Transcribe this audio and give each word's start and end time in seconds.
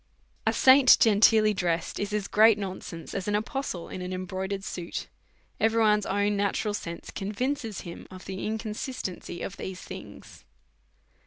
A 0.47 0.51
saint 0.53 0.97
genteelly 0.99 1.53
dressed 1.53 1.99
is 1.99 2.11
as 2.11 2.27
great 2.27 2.57
nonsense 2.57 3.13
as 3.13 3.27
an 3.27 3.35
apostle 3.35 3.87
in 3.87 4.01
an 4.01 4.11
embroidered 4.13 4.63
suit; 4.63 5.09
every 5.59 5.79
one's 5.79 6.07
own 6.07 6.35
natural 6.35 6.73
sense 6.73 7.11
convinces 7.11 7.81
him 7.81 8.07
of 8.09 8.25
the 8.25 8.43
inconsistency 8.43 9.43
of 9.43 9.57
these 9.57 9.81
things. 9.83 10.43